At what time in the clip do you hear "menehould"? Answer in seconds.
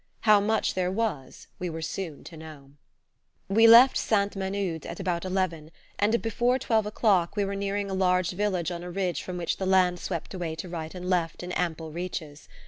4.35-4.87